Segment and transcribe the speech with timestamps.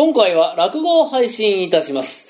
[0.00, 2.26] 今回は落語を配信いたします。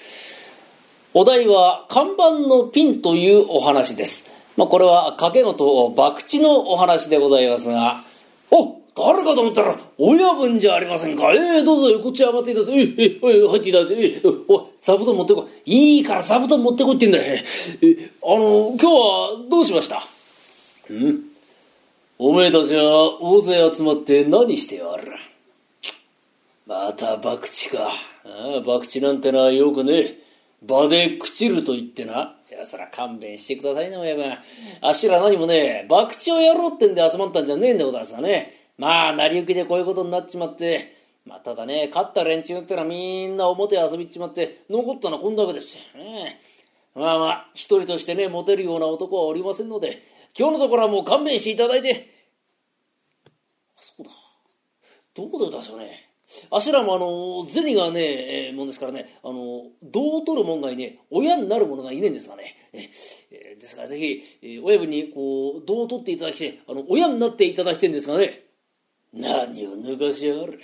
[1.14, 4.28] お題は、看板のピンというお話です。
[4.56, 8.02] まあ、これは、掛けのと博打のお話でございますが、
[8.50, 11.32] お誰かと思ったら、親分じゃありませんか。
[11.32, 15.96] ええどうぞ、こっち上がっていただいて、ええええ入っていただいて、ええおい、座布団持ってこい。
[15.96, 17.40] いいから座布団持ってこいってんだよ。
[17.82, 20.02] えあの、今日はどうしました？
[20.90, 21.22] うん
[22.18, 25.12] おめえたちは大勢集まって何してやがる？
[26.70, 27.88] また博打か。
[27.88, 30.18] ああ、博打なんてのはよくね、
[30.62, 32.36] 場で朽ちると言ってな。
[32.48, 34.38] いや、そら勘弁してくださいね、親分。
[34.80, 38.54] あっしら何もね、博打をやろうってんで集まったんじゃねえんでございますがね。
[38.78, 40.94] まあ、成り行きでこういうことになっちまって、
[41.26, 46.40] まあ、ただね、勝った連中ってのはみんな表遊びっちまって、残ったのはこんだけですよね。
[46.94, 50.04] まあまあ、一人としてね、モテるような男はおりませんので、
[50.38, 52.14] 今日のところはもう勘弁していただいて、
[53.26, 53.30] あ
[53.74, 54.10] そうだ。
[55.16, 56.09] どこで出しょうね。
[56.50, 62.56] あしらもあの、銭がね、えーもんですからね、あの、銅を取る門外ね、親になる者がいねえんですがね。
[62.72, 68.44] えーですからぜひ、えー親分にこう、銅を取っていただきて、あの、親になっていただきてんですがね。
[69.12, 70.60] 何を抜かしやがる。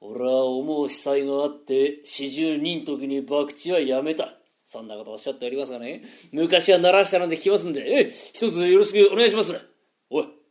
[0.00, 4.34] 俺は思う司祭があって、四十人時に博打はやめた。
[4.66, 9.73] そんなことおっしゃっておりますがね、昔は鳴らしたなんて聞きますんで、ええ一つよろしくお願いします。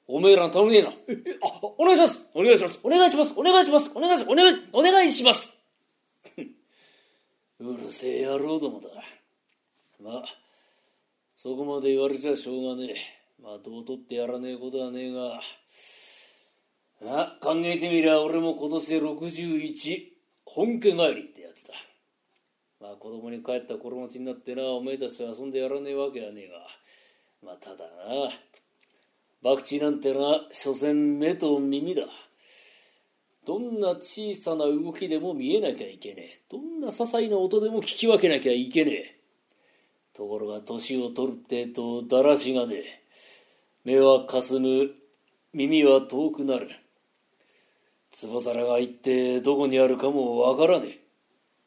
[0.08, 0.90] おめえら頼めねえな。
[1.08, 2.20] ええあ、お願いします。
[2.34, 2.80] お願いします。
[2.84, 3.34] お願いします。
[3.38, 3.92] お願いします。
[3.96, 4.32] お願いします。
[4.32, 5.54] お願い、お願いします。
[7.60, 8.90] うるせえ野郎どもだ。
[10.00, 10.26] まあ、
[11.36, 13.42] そこまで言われちゃしょうがねえ。
[13.42, 15.42] まあ、どう取ってやらねえことはねえが、
[17.06, 20.04] あ考えてみりゃ俺も今年で61
[20.46, 21.74] 本家帰りってやつだ
[22.80, 26.56] まあ子供に帰った頃持ちになってなおめえたちと遊んでやらねえわけはねえが
[27.44, 28.30] まあただな
[29.44, 32.04] 博打なんてな所詮目と耳だ。
[33.46, 36.42] どんな小さな動きでも見えなきゃいけねえ。
[36.50, 39.20] どんな些細な音でも聞き分けなきゃいけねえ。
[40.14, 43.04] ところが年を取るってとだらしがねえ。
[43.84, 44.92] 目はかすむ
[45.54, 46.70] 耳は遠くなる。
[48.22, 51.00] 壺皿が一体どこにあるかもわからね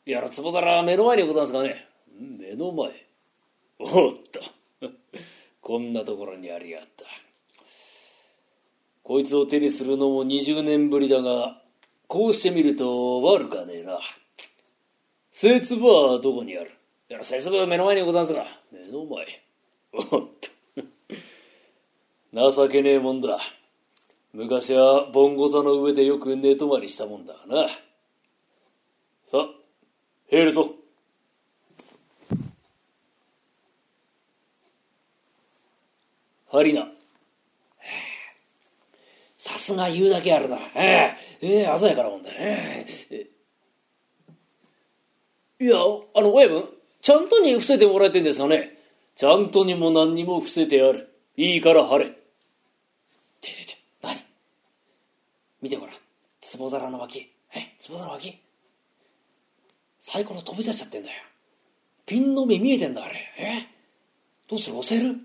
[0.06, 0.10] え。
[0.10, 1.86] いや壺皿は目の前にございますかね。
[2.18, 2.88] 目の前。
[3.80, 4.40] おっと。
[5.60, 7.25] こんなところにありやがった。
[9.06, 11.62] こいつを手にするのも20年ぶりだが
[12.08, 14.00] こうしてみると悪かねえな。
[15.30, 16.72] 聖壺はどこにある？
[17.08, 19.42] いやは目の前にございますが目の前？
[19.92, 20.50] おっと。
[22.50, 23.38] 情けねえもんだ。
[24.32, 27.68] 昔はボンゴ座の上でよく寝泊まりしたもんだがな。
[29.24, 29.46] さあ
[30.32, 30.68] 入るぞ。
[36.50, 36.88] 張りな
[39.38, 40.58] さすが言うだけあるな。
[40.74, 41.46] ええ。
[41.46, 42.30] ええ鮮やかなもんだ。
[42.32, 43.26] ええ。
[45.58, 46.68] いやあの親分
[47.00, 48.78] ちゃんとに伏せてもらえてんですかね。
[49.14, 51.08] ちゃんとにも何にも伏せてやる。
[51.36, 52.10] いいから晴れ。
[53.40, 54.16] ててて何？
[55.62, 55.94] 見てごらん。
[56.58, 57.30] 壺皿の脇。
[57.54, 58.38] え壺皿の脇。
[60.00, 61.16] サイコロ飛び出しちゃってんだよ。
[62.06, 63.14] ピンの目見えてんだあれ。
[63.38, 63.66] え。
[64.48, 64.78] どうする？
[64.78, 65.16] 押せる？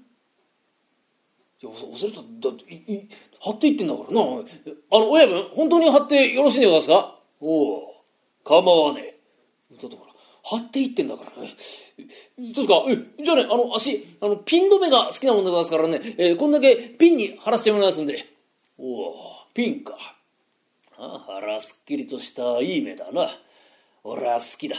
[1.62, 3.08] いや押せ押せるとだっていい
[3.40, 4.22] 貼っていってんだからな。
[4.22, 7.20] あの親分本当に貼ってよろしいんでございますか？
[7.40, 8.04] おお
[8.44, 9.76] 構わねえ。
[9.80, 10.12] だってほら
[10.44, 11.50] 貼っていってんだからね。
[12.40, 12.84] どうですか？
[12.90, 18.26] えじゃあねあの足あのピン止めが好きなもんでございますからね、えーこんだけピンに貼らせてもらいますんで。
[18.80, 19.16] おお
[19.54, 19.96] ピンか。
[20.98, 23.30] あ腹すっきりとしたいい目だな。
[24.04, 24.78] 俺は好きだ。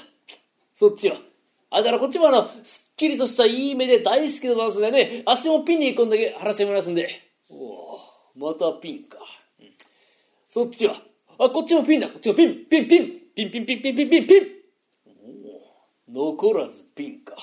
[0.74, 1.16] そっちは？
[1.74, 7.08] あだからこっちもあのすっきりとしたいい目で大好きでますんでね足もピンにこんだけ貼らせてもらいますんで。
[7.50, 8.00] おお
[8.36, 9.18] またピンか、
[9.58, 9.72] うん。
[10.48, 10.96] そっちは？
[11.38, 12.08] あこっちもピンだ。
[12.08, 14.46] こっちもピンピンピンピンピンピンピンピンピンピン。
[16.14, 17.34] お残らずピンか。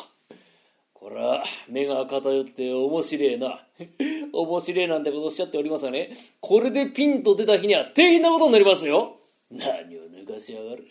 [0.93, 3.65] こら目が偏って面白えな。
[4.31, 9.17] 面白えなんてことおっしゃっておりますがねこれでピンと出た日には大変なことになりますよ。
[9.49, 10.87] 何を抜かしやがる。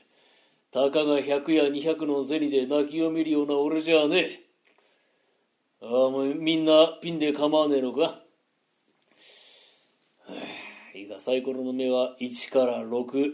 [0.71, 4.41] たかが100や200の銭で泣きを見るような俺じゃねえ。
[5.81, 8.21] ああもうみんなピンで構わねえのか？
[10.95, 13.31] いいかサイコロの目は1から6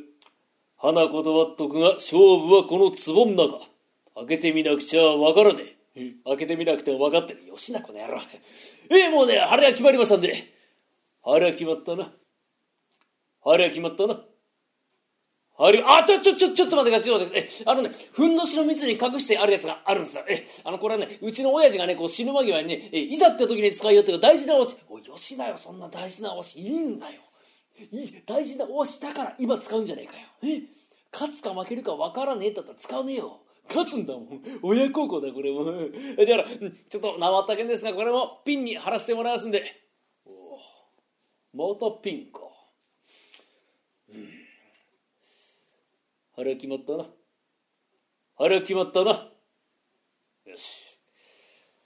[0.77, 3.67] 花断っとくが勝負はこの壺の中。
[4.17, 6.13] 開けてみなくちゃわからねえ。
[6.25, 7.47] 開けてみなくても分かってる。
[7.47, 8.21] よしなこの野郎。
[8.91, 10.35] ええもうね晴れは決まりましたんで。
[11.25, 12.13] 晴れは決まったな。
[13.43, 14.21] 晴れは決まったな。
[15.57, 17.39] あれ、あ、ちょ、ちょ、ちょ、ちょっと待ってください。
[17.39, 20.25] え、あのね、ふんどしの蜜に隠してあるやつがあるんですよ。
[20.29, 27.21] え、あの、これはね、うちの親父がね、こう死ぬ間際にね、え、いざって時に使いよっていう大事なおし、おい、よしだよ、そんな大事なおし、いいんだよ。
[27.93, 30.57] いい、大事なおしだから今使うんじゃねえかよ。
[30.57, 30.63] え、
[31.13, 33.41] 勝つか負けるか分からねえだったら使わねえよ。
[33.69, 34.43] 勝つんだもん。
[34.63, 35.65] 親孝行だこれも。
[35.65, 36.45] だから
[36.89, 39.65] ちょっと縄ったけんですがこれもピンに貼らせてもらいますんで。
[40.27, 40.59] お
[41.57, 42.41] またピンか
[44.11, 44.45] うん
[46.37, 47.07] 腹決まったな。
[48.37, 49.11] 腹決まったな。
[50.47, 50.99] よし。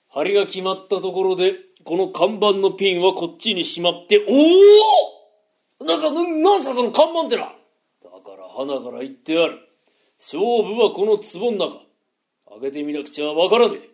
[0.09, 1.53] 針が決まったところで
[1.85, 7.51] この看板のピンはこっちにしまっておおなんかなんさその看板ってなだ
[8.11, 9.59] から花から言ってある。
[10.19, 11.89] 勝負はこの壺の中。
[12.51, 13.91] 開けてみなくちゃわからねえ。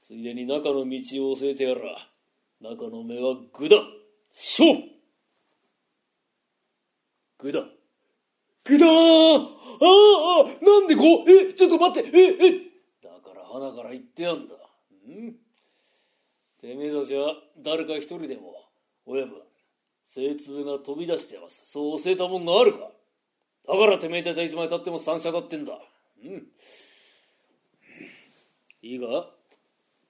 [0.00, 1.80] ついでに中の道を教えてやら
[2.60, 3.76] 中の目は具だ
[4.30, 4.82] 勝負。
[7.38, 7.60] 具だ
[8.66, 11.30] 具だああなんでこう？
[11.30, 12.10] えちょっと待って。
[12.10, 12.60] ええ。
[13.02, 14.54] だから花から言ってやんだ。
[14.54, 14.58] ん？
[16.60, 18.54] てめえたちは誰か一人でも
[19.04, 19.34] 親分
[20.04, 21.62] 精通が飛び出してます。
[21.66, 22.90] そう教えたもんがあるか？
[23.68, 25.72] だからてめえたちはいつまでたっても三者だってんだ。
[26.24, 26.46] うん？
[28.82, 29.30] いいか？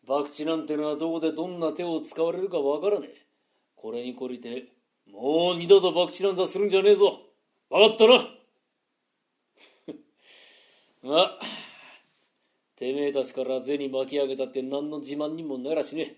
[0.07, 3.27] 博打なんてのはどこでどんな手を使われるかわからねえ。
[3.75, 4.67] これに懲りて
[5.11, 7.21] もう二度と博打なんざするんじゃねえぞ。
[7.69, 8.29] 分かったな？
[11.03, 11.39] まあ
[12.77, 16.17] てめえたちから銭巻き上げたって何の自慢にもならしねえ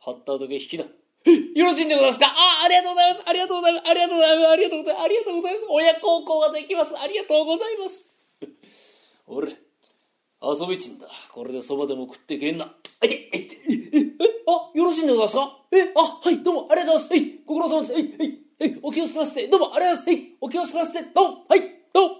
[0.00, 2.26] 張った時引きなよろしいんでございますか？
[2.26, 2.30] あ
[2.62, 3.22] あ、ありがとうございます。
[3.26, 3.90] ありがとうございます。
[3.90, 4.48] ありがとうございます。
[4.50, 5.04] ありがとうございます。
[5.04, 5.66] ありがとうございます。
[5.68, 6.98] 親孝行ができます。
[6.98, 8.06] ありがとうございます。
[9.26, 9.48] 俺、
[10.42, 11.08] 遊びちんだ。
[11.30, 12.74] これでそばでも食ってけんな。
[13.00, 14.12] あいて、えいて、え、え、
[14.48, 15.58] あ、よろしいんでございますか？
[15.72, 17.22] え、あ、はい、どうもありがとうございます。
[17.22, 17.92] えい、ご苦労様です。
[17.92, 19.48] えい、えい、えい、お気をつけまして。
[19.48, 20.22] どうもありがとうございます。
[20.22, 21.02] えい、お気をつけまして。
[21.12, 21.60] どうも、はい、
[21.92, 22.16] どうも。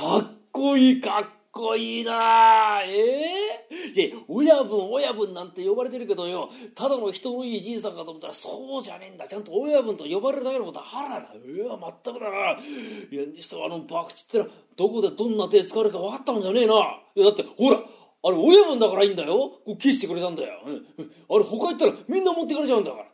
[0.00, 9.28] かっこいい、かっこいいなええー、で、親分、親分なんて呼ばれてるけどよ、ただの人のいいじいさんかと思ったら、そうじゃねえんだ。
[9.28, 11.26] ちゃんと親分と呼ばれるためのことあらな。
[11.34, 12.52] いや、まったくだな。
[12.52, 16.72] いや、にしてはあの、博打ってのは、どこでどんな手使われるか分かったもんじゃねえな。
[17.14, 19.36] いや、だって、ほら、あれ、親分だからいいんだよ。
[19.66, 20.62] こう、消してくれたんだよ。
[20.64, 20.76] うん。
[21.28, 23.04] あれ、他行ったらみんな持ってかれちゃうんだから。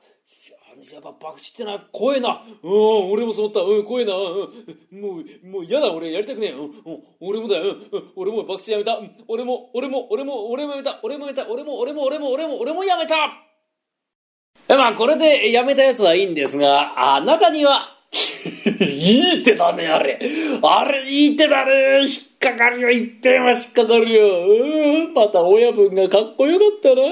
[0.93, 2.43] やっぱ博打ってのは怖えな。
[2.63, 3.61] うん、俺もそう思った。
[3.61, 4.13] うん、怖えな。
[4.13, 6.51] うん、もう、もう嫌だ、俺やりたくねえ。
[6.53, 6.73] うん、
[7.21, 7.75] 俺もだよ。
[7.93, 9.01] うん、俺も博打やめた。
[9.29, 11.01] 俺も、俺も、俺も、俺もやめた。
[11.03, 11.49] 俺もやめた。
[11.49, 13.15] 俺も、俺も、俺も、俺も、俺もやめた。
[14.69, 17.97] まあ、これでやめたやつはいいんですが、あ、中には、
[18.81, 20.19] いい手だね、あれ。
[20.63, 22.01] あれ、いい手だね。
[22.05, 24.47] 引っかかるよ、一点は引っかかるよ。
[24.47, 27.03] うんまた親分がかっこよかったな。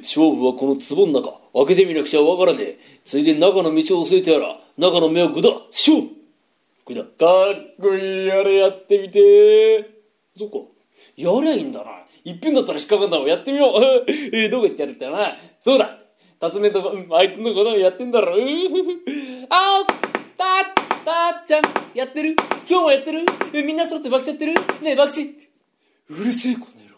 [0.00, 1.47] 勝負はこの壺の中。
[1.54, 2.78] 開けてみなくちゃわからねえ。
[3.04, 4.58] ついでに中の道を教えてやら。
[4.76, 5.50] 中の目は具だ。
[5.70, 6.08] 勝負
[6.86, 7.02] 具だ。
[7.02, 7.10] かっ
[7.80, 9.90] こいい、やれやってみて。
[10.36, 10.58] そっか。
[11.16, 11.90] やりゃいいんだな。
[12.24, 13.28] 一分だったら引っかかんだもん。
[13.28, 14.04] やってみよう。
[14.08, 15.36] えー、どこ行ってやるってな。
[15.60, 15.98] そうだ。
[16.40, 18.36] 辰巳と、うん、あいつのこともやってんだろ。
[19.50, 20.64] あーた、
[21.04, 21.62] たっちゃん、
[21.94, 22.36] やってる
[22.68, 25.22] 今日もやってるえ、みんな揃って爆死やってるねえ、爆死。
[25.22, 26.96] うるせえ、この野郎。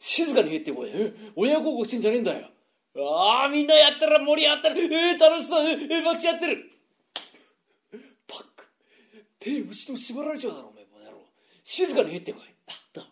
[0.00, 0.90] 静かに言ってこい。
[1.36, 2.48] 親孝行してんじゃねえんだよ。
[2.98, 4.94] ああ、みんなやったら盛り上がってる。
[4.94, 5.68] えー、楽しそう。
[5.68, 6.70] えー、爆死やってる。
[8.26, 8.66] パック。
[9.38, 11.18] 手、後ろ縛られちゃうだろ、お前、この野郎。
[11.62, 12.42] 静かに言ってこい。
[12.68, 13.04] あ、どう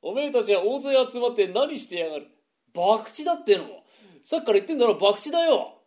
[0.00, 2.28] おめえたちは大勢集まって何してやがる
[2.74, 3.64] 博打だっての
[4.24, 5.82] さっきから言ってんだろ博打だよ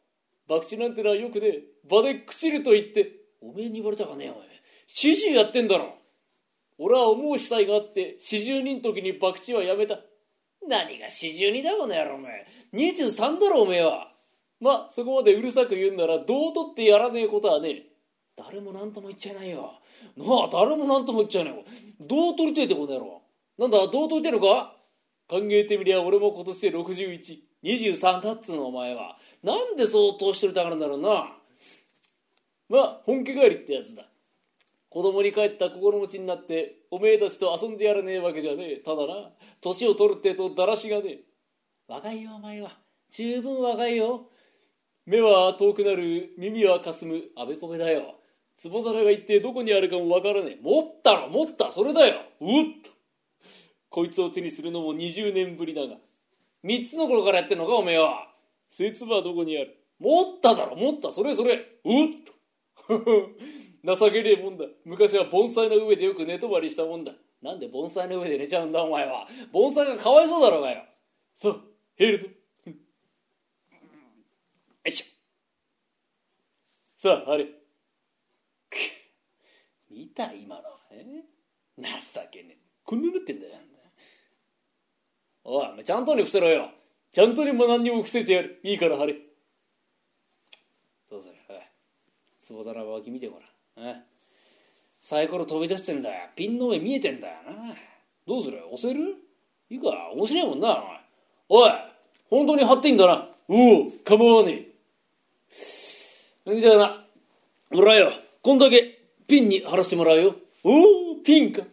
[0.47, 1.59] 博打なんてのはよくね
[1.89, 3.11] 場で朽ちると言って
[3.41, 4.47] おめえに言われたかねえお前
[4.87, 5.95] 四十やってんだろ
[6.77, 9.97] 俺は思う司祭があって四十人時に博打はやめた
[10.67, 14.11] 何が四十二だこの野郎お前23だろおめえは
[14.59, 17.85] まあそこまでうるさく言うんならどうとってやらねえことはねえ
[18.35, 19.73] 誰も何とも言っちゃいないよ
[20.17, 21.63] なあ誰も何とも言っちゃいないよ
[21.99, 23.21] どう取りてえってこの野郎
[23.61, 24.75] なんだ、どう解いてるか？
[25.27, 27.39] 考えてみりゃ俺も今年で61。
[27.63, 29.17] 23だっつうのお前は。
[29.43, 31.31] なんでそう年取りたがるんだろうな。
[32.69, 34.07] まあ、本家帰りってやつだ。
[34.89, 38.75] 子供に帰った心持ちになって、おめえたちと遊んでやらねえわけじゃねえ。
[38.77, 39.31] ただな、
[39.61, 41.19] 年を取るってとだらしがねえ。
[41.87, 42.71] 若いよ、お前は。
[43.09, 44.29] 十分若いよ。
[45.05, 48.15] 目は遠くなる、耳はかすむ、あべこべだよ。
[48.61, 50.59] 壺皿が一体どこにあるかもわからねえ。
[50.61, 52.21] 持ったろ、持った、それだよ。
[52.41, 52.91] うっと。
[53.89, 55.95] こいつを手にするのも20年ぶりだが。
[56.61, 58.27] 三つの頃からやってんのか、おめえは。
[58.69, 61.55] 節はどこにある持っただろ、持った、それそれ。
[61.55, 62.33] うっと。
[63.83, 64.65] 情けねえもんだ。
[64.85, 67.13] 昔は盆栽の上でよく寝泊まりしたもんだ。
[67.41, 69.27] なんで盆栽の上で寝ちゃうんだ、お前は。
[69.51, 70.83] 盆栽がかわいそうだろうがよ。
[71.33, 71.55] さあ、
[71.97, 72.27] 入るぞ。
[72.27, 72.73] よ
[74.85, 75.05] いしょ。
[76.97, 77.47] さあ、あれ。
[79.89, 80.61] 見た今の。
[80.91, 81.23] え？
[81.77, 81.85] 情
[82.31, 82.57] けねえ。
[82.83, 83.53] こんななってんだよ。
[85.43, 86.69] おい、ちゃんとに伏せろよ。
[87.11, 89.15] ちゃんとにも何にも伏せてやるいいから貼れ
[91.09, 91.33] どうする？
[92.39, 93.49] 坪田の脇見てごらん
[94.99, 96.29] サイコロ飛び出してんだよ。
[96.35, 97.75] ピンの上見えてんだよな。
[98.27, 98.59] どうする？
[98.71, 99.15] 押せる？
[99.69, 99.87] いいか。
[100.15, 100.83] 面白いもんな
[101.49, 101.65] おい。
[101.65, 101.71] おい
[102.29, 103.27] 本当に貼っていいんだな。
[103.47, 104.67] おお構わね
[106.45, 106.59] え。
[106.59, 107.03] じゃあな
[107.71, 108.11] もらえよ。
[108.41, 110.35] こんだけピンに貼らせてもらうよ。
[110.63, 111.63] おおピンか。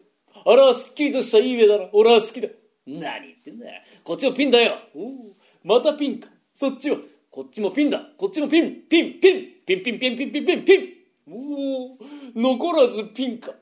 [0.47, 1.85] あらすっきりとしたいい目だな。
[1.93, 2.49] 俺は好きだ。
[2.87, 3.83] 何言ってんだよ。
[4.03, 4.79] こっちもピンだよ。
[4.95, 6.29] おおまたピンか。
[6.55, 6.97] そっちは
[7.31, 8.01] こっちもピンだ。
[8.17, 9.19] こっちもピンピン。
[9.19, 9.47] ピンピン。
[9.67, 10.98] ピンピンピンピンピンピン。
[11.31, 11.99] おお
[12.35, 13.53] 残らずピンか。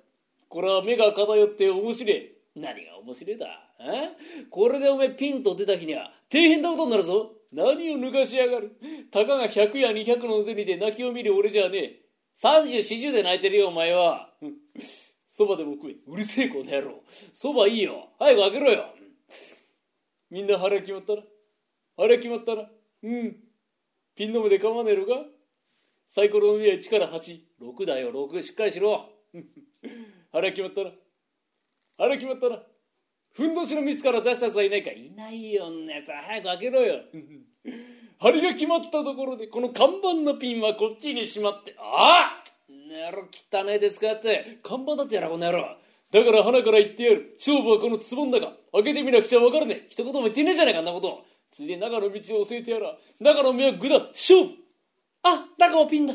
[0.48, 2.32] これは目が偏って面白い。
[2.54, 3.46] 何が面白いだ？
[3.80, 4.10] え？
[4.50, 7.32] これでおめえピンと出た日には大変なことになるぞ。
[7.52, 8.76] 何を抜かしやがる。
[9.10, 12.00] たかが100や200の銭で泣きを見る俺じゃねえ。
[12.42, 14.30] 3040で泣いてるよお前は。
[15.28, 15.96] そばでも食え。
[16.06, 17.02] うるせえこの野郎。
[17.32, 18.08] そばいいよ。
[18.18, 18.84] 早く開けろよ。
[20.30, 21.22] みんな腹決まったな。
[21.96, 22.62] 腹決まったな。
[23.02, 23.36] うん。
[24.16, 25.12] ピンの目で構わねえのか？
[26.06, 29.08] サイコロの目は1から8 6だよ6しっかりしろ。
[30.32, 30.90] 腹決まったな。
[31.98, 32.62] 腹決まったな。
[33.32, 34.90] ふんどしの蜜から出したやつはいないか。
[34.90, 37.00] いないよんなやつは早く開けろよ。
[38.18, 41.74] 針が決まったところでこの看板のピンはこっちにしまって。
[41.78, 44.58] ああ野郎汚えで使って。
[44.62, 45.76] 看板だってやらこの野郎。
[46.10, 47.34] だから花から言ってやる。
[47.36, 48.56] 勝負はこのつぼんだが。
[48.72, 49.86] 開けてみなくちゃ分からねえ。
[49.90, 51.24] 一言も言ってねえじゃねえかあんなこと。
[51.50, 52.96] ついで中の道を教えてやら。
[53.20, 54.54] 中の目は具だ勝負。
[55.22, 56.14] あ中もピンだ。